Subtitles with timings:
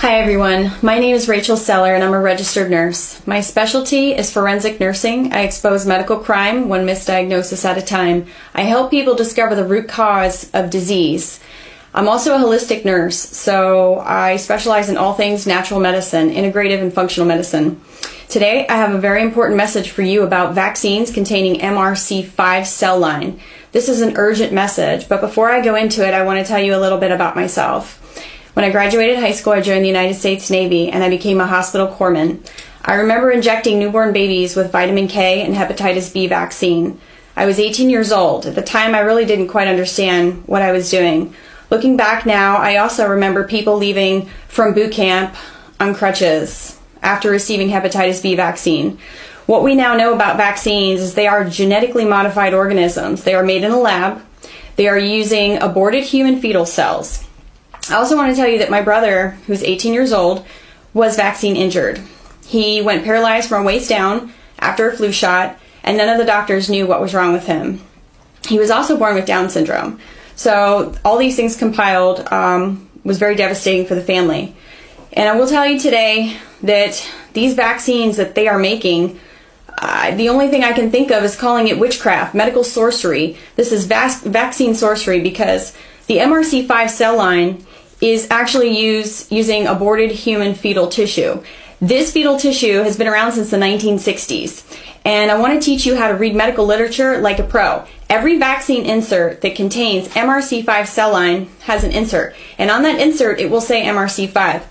[0.00, 3.20] Hi everyone, my name is Rachel Seller and I'm a registered nurse.
[3.26, 5.34] My specialty is forensic nursing.
[5.34, 8.26] I expose medical crime one misdiagnosis at a time.
[8.54, 11.38] I help people discover the root cause of disease.
[11.92, 16.94] I'm also a holistic nurse, so I specialize in all things natural medicine, integrative and
[16.94, 17.78] functional medicine.
[18.30, 23.38] Today I have a very important message for you about vaccines containing MRC5 cell line.
[23.72, 26.58] This is an urgent message, but before I go into it, I want to tell
[26.58, 27.99] you a little bit about myself.
[28.54, 31.46] When I graduated high school, I joined the United States Navy and I became a
[31.46, 32.44] hospital corpsman.
[32.84, 37.00] I remember injecting newborn babies with vitamin K and hepatitis B vaccine.
[37.36, 38.46] I was 18 years old.
[38.46, 41.32] At the time, I really didn't quite understand what I was doing.
[41.70, 45.36] Looking back now, I also remember people leaving from boot camp
[45.78, 48.98] on crutches after receiving hepatitis B vaccine.
[49.46, 53.22] What we now know about vaccines is they are genetically modified organisms.
[53.22, 54.22] They are made in a lab.
[54.74, 57.24] They are using aborted human fetal cells.
[57.88, 60.44] I also want to tell you that my brother, who's 18 years old,
[60.92, 62.00] was vaccine injured.
[62.46, 66.68] He went paralyzed from waist down after a flu shot, and none of the doctors
[66.68, 67.80] knew what was wrong with him.
[68.46, 70.00] He was also born with Down syndrome.
[70.34, 74.54] So, all these things compiled um, was very devastating for the family.
[75.12, 79.18] And I will tell you today that these vaccines that they are making,
[79.78, 83.36] uh, the only thing I can think of is calling it witchcraft, medical sorcery.
[83.56, 85.76] This is vac- vaccine sorcery because
[86.06, 87.64] the MRC5 cell line
[88.00, 91.42] is actually used using aborted human fetal tissue.
[91.80, 94.78] This fetal tissue has been around since the 1960s.
[95.04, 97.86] And I want to teach you how to read medical literature like a pro.
[98.10, 102.34] Every vaccine insert that contains MRC5 cell line has an insert.
[102.58, 104.62] And on that insert, it will say MRC5.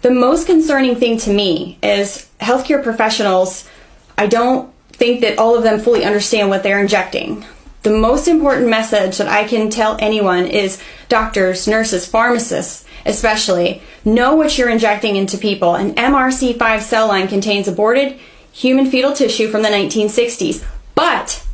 [0.00, 3.68] The most concerning thing to me is healthcare professionals,
[4.16, 7.44] I don't think that all of them fully understand what they're injecting.
[7.84, 14.34] The most important message that I can tell anyone is doctors, nurses, pharmacists, especially, know
[14.34, 15.74] what you're injecting into people.
[15.74, 18.18] An MRC5 cell line contains aborted
[18.52, 20.64] human fetal tissue from the 1960s.
[20.94, 21.44] But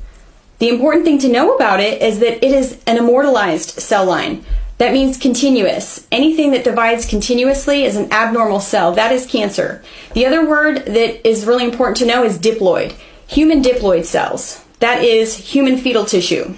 [0.60, 4.44] the important thing to know about it is that it is an immortalized cell line.
[4.78, 6.06] That means continuous.
[6.12, 8.93] Anything that divides continuously is an abnormal cell.
[8.93, 9.82] That is cancer.
[10.15, 12.93] The other word that is really important to know is diploid.
[13.26, 14.65] Human diploid cells.
[14.81, 16.55] That is human fetal tissue.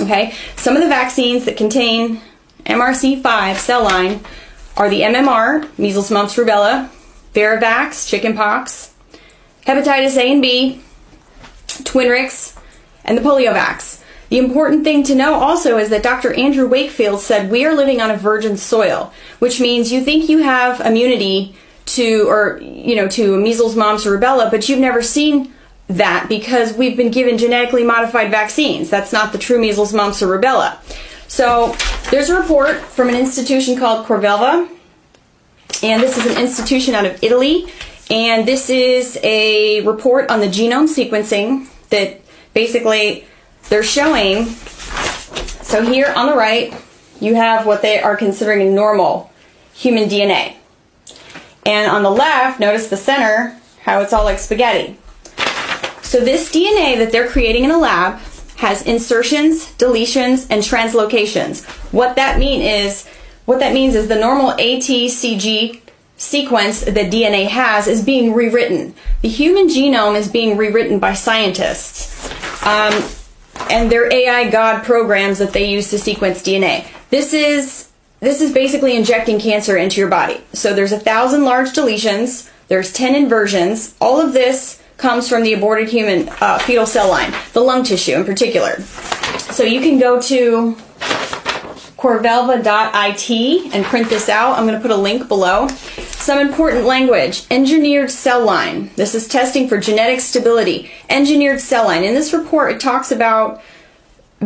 [0.00, 0.34] Okay?
[0.56, 2.20] Some of the vaccines that contain
[2.64, 4.20] MRC5 cell line
[4.76, 6.88] are the MMR, measles, mumps, rubella,
[7.34, 8.94] Varivax, chickenpox,
[9.66, 10.80] hepatitis A and B,
[11.66, 12.58] Twinrix,
[13.04, 14.02] and the poliovax.
[14.30, 16.32] The important thing to know also is that Dr.
[16.34, 20.38] Andrew Wakefield said we are living on a virgin soil, which means you think you
[20.38, 21.56] have immunity
[21.86, 25.52] to or you know to measles, mumps, or rubella, but you've never seen
[25.96, 28.90] that because we've been given genetically modified vaccines.
[28.90, 30.78] That's not the true measles, mumps, or rubella.
[31.28, 31.76] So
[32.10, 34.68] there's a report from an institution called Corvelva,
[35.82, 37.72] and this is an institution out of Italy,
[38.10, 42.20] and this is a report on the genome sequencing that
[42.54, 43.26] basically
[43.68, 44.46] they're showing.
[44.46, 46.74] So here on the right,
[47.20, 49.30] you have what they are considering normal
[49.72, 50.56] human DNA.
[51.64, 54.98] And on the left, notice the center, how it's all like spaghetti.
[56.10, 58.18] So this DNA that they're creating in a lab
[58.56, 61.64] has insertions, deletions, and translocations.
[61.92, 63.06] What that mean is
[63.44, 65.80] what that means is the normal ATCG
[66.16, 68.92] sequence that DNA has is being rewritten.
[69.22, 72.28] The human genome is being rewritten by scientists.
[72.66, 73.04] Um,
[73.70, 76.88] and their AI God programs that they use to sequence DNA.
[77.10, 77.88] This is
[78.18, 80.42] this is basically injecting cancer into your body.
[80.54, 83.94] So there's a thousand large deletions, there's 10 inversions.
[84.00, 88.14] All of this comes from the aborted human uh, fetal cell line, the lung tissue
[88.14, 88.80] in particular.
[89.50, 90.76] So you can go to
[91.96, 94.58] corvelva.it and print this out.
[94.58, 95.68] I'm going to put a link below.
[95.68, 97.46] Some important language.
[97.50, 98.90] Engineered cell line.
[98.96, 100.90] This is testing for genetic stability.
[101.08, 102.04] Engineered cell line.
[102.04, 103.62] In this report, it talks about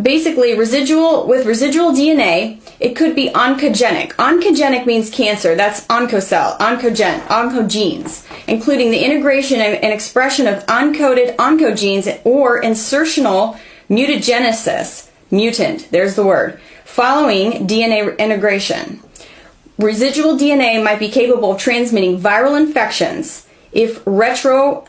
[0.00, 4.12] basically residual with residual DNA, it could be oncogenic.
[4.14, 5.54] Oncogenic means cancer.
[5.54, 13.58] That's oncocell, oncogen, oncogenes, including the integration and expression of uncoded oncogenes or insertional
[13.88, 15.88] mutagenesis, mutant.
[15.90, 16.60] There's the word.
[16.84, 19.00] Following DNA integration.
[19.78, 24.86] Residual DNA might be capable of transmitting viral infections if retroviral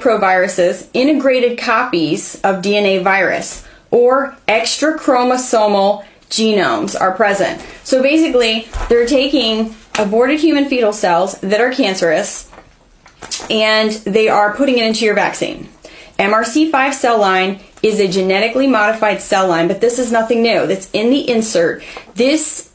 [0.00, 7.60] proviruses, integrated copies of DNA virus, or extra chromosomal genomes are present.
[7.84, 12.50] So basically, they're taking aborted human fetal cells that are cancerous
[13.50, 15.68] and they are putting it into your vaccine.
[16.18, 20.66] MRC5 cell line is a genetically modified cell line, but this is nothing new.
[20.66, 21.82] That's in the insert.
[22.14, 22.72] This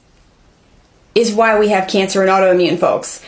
[1.14, 3.24] is why we have cancer and autoimmune, folks.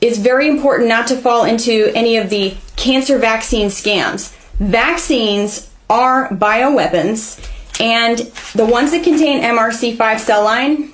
[0.00, 4.34] It's very important not to fall into any of the cancer vaccine scams.
[4.58, 7.40] Vaccines are bioweapons,
[7.80, 8.18] and
[8.54, 10.92] the ones that contain MRC5 cell line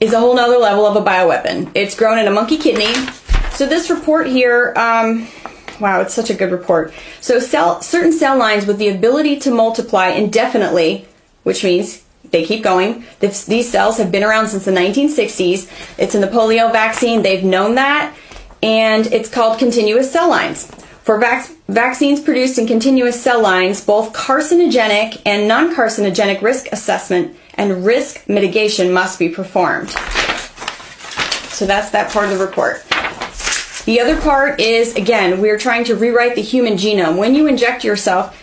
[0.00, 1.70] is a whole nother level of a bioweapon.
[1.74, 2.94] It's grown in a monkey kidney.
[3.52, 5.26] So this report here, um,
[5.80, 6.92] wow, it's such a good report.
[7.20, 11.06] So cell, certain cell lines with the ability to multiply indefinitely,
[11.42, 13.04] which means they keep going.
[13.20, 15.70] This, these cells have been around since the 1960s.
[15.98, 17.22] It's in the polio vaccine.
[17.22, 18.14] They've known that.
[18.62, 20.70] And it's called continuous cell lines.
[21.08, 27.34] For vac- vaccines produced in continuous cell lines, both carcinogenic and non carcinogenic risk assessment
[27.54, 29.88] and risk mitigation must be performed.
[31.48, 32.84] So that's that part of the report.
[33.86, 37.16] The other part is, again, we're trying to rewrite the human genome.
[37.16, 38.36] When you inject yourself,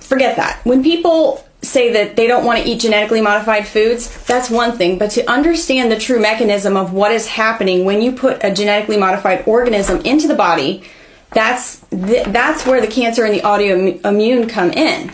[0.00, 0.60] forget that.
[0.64, 4.98] When people say that they don't want to eat genetically modified foods, that's one thing.
[4.98, 8.98] But to understand the true mechanism of what is happening when you put a genetically
[8.98, 10.84] modified organism into the body,
[11.30, 15.12] that's th- that's where the cancer and the autoimmune come in.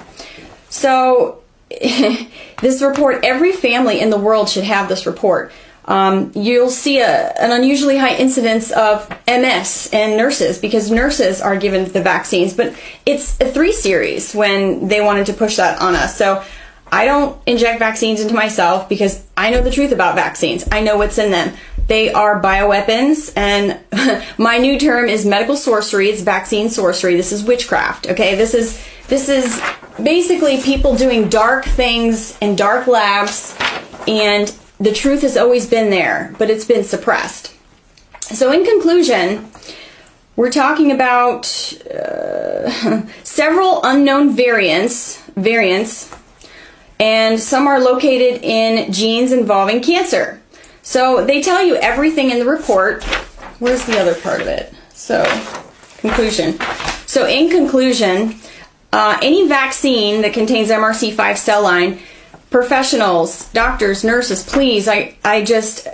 [0.69, 5.53] So this report, every family in the world should have this report
[5.85, 11.57] um, you'll see a, an unusually high incidence of MS in nurses because nurses are
[11.57, 12.75] given the vaccines, but
[13.05, 16.17] it's a three series when they wanted to push that on us.
[16.17, 16.45] So
[16.91, 20.69] I don't inject vaccines into myself because I know the truth about vaccines.
[20.71, 21.57] I know what's in them.
[21.93, 23.79] They are bioweapons, and
[24.39, 26.09] my new term is medical sorcery.
[26.09, 27.17] It's vaccine sorcery.
[27.17, 28.07] This is witchcraft.
[28.07, 29.61] Okay, this is this is
[30.03, 33.55] basically people doing dark things in dark labs,
[34.09, 34.49] and
[34.81, 37.55] the truth has always been there, but it's been suppressed.
[38.23, 39.51] So, in conclusion,
[40.35, 41.45] we're talking about
[41.95, 46.11] uh, several unknown variants, variants,
[46.99, 50.42] and some are located in genes involving cancer.
[50.83, 53.05] So they tell you everything in the report.
[53.59, 54.75] Where's the other part of it?
[54.93, 55.25] So,
[55.99, 56.59] conclusion.
[57.07, 58.37] So, in conclusion,
[58.93, 62.01] uh, any vaccine that contains MRC5 cell line
[62.51, 65.89] professionals, doctors, nurses, please, I, I just,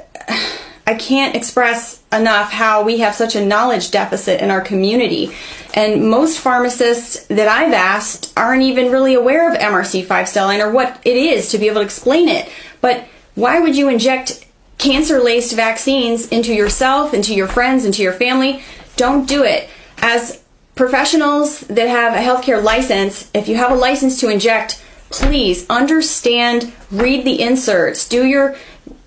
[0.87, 5.31] I can't express enough how we have such a knowledge deficit in our community.
[5.75, 10.73] And most pharmacists that I've asked aren't even really aware of MRC5 cell line or
[10.73, 12.51] what it is to be able to explain it.
[12.81, 13.07] But
[13.37, 14.45] why would you inject
[14.79, 18.63] cancer laced vaccines into yourself, into your friends, into your family?
[18.97, 19.69] Don't do it.
[19.99, 20.43] As
[20.75, 26.73] professionals that have a healthcare license, if you have a license to inject, please understand,
[26.91, 28.57] read the inserts, do your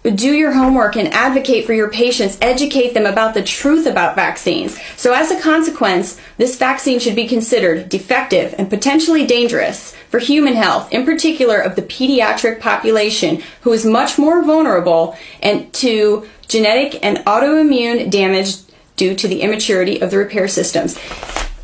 [0.03, 4.79] do your homework and advocate for your patients, educate them about the truth about vaccines.
[4.97, 10.55] So as a consequence, this vaccine should be considered defective and potentially dangerous for human
[10.55, 17.03] health, in particular of the pediatric population who is much more vulnerable and to genetic
[17.03, 18.55] and autoimmune damage
[18.95, 20.97] due to the immaturity of the repair systems.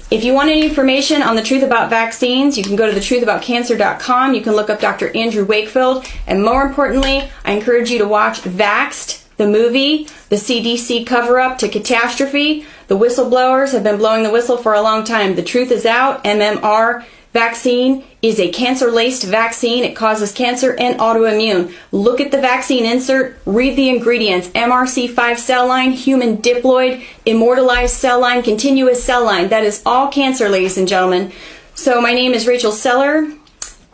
[0.10, 4.34] If you want any information on the truth about vaccines, you can go to thetruthaboutcancer.com.
[4.34, 5.14] You can look up Dr.
[5.14, 6.06] Andrew Wakefield.
[6.26, 11.58] And more importantly, I encourage you to watch Vaxxed, the movie, the CDC cover up
[11.58, 12.66] to catastrophe.
[12.88, 15.36] The whistleblowers have been blowing the whistle for a long time.
[15.36, 16.24] The truth is out.
[16.24, 17.04] MMR
[17.38, 19.84] vaccine is a cancer laced vaccine.
[19.84, 21.72] It causes cancer and autoimmune.
[21.92, 28.20] Look at the vaccine insert, read the ingredients MRC5 cell line, human diploid, immortalized cell
[28.20, 29.50] line, continuous cell line.
[29.50, 31.32] That is all cancer, ladies and gentlemen.
[31.76, 33.32] So, my name is Rachel Seller.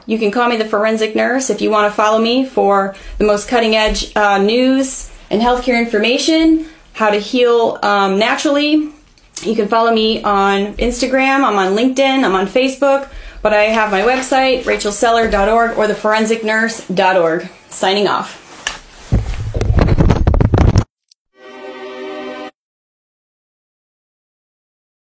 [0.06, 3.26] You can call me the forensic nurse if you want to follow me for the
[3.26, 8.94] most cutting edge uh, news and healthcare information, how to heal um, naturally.
[9.42, 13.10] You can follow me on Instagram, I'm on LinkedIn, I'm on Facebook.
[13.44, 17.50] But I have my website, rachelseller.org or theforensicnurse.org.
[17.70, 18.43] Signing off.